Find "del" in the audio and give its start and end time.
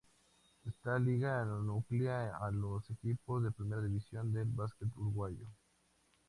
4.33-4.45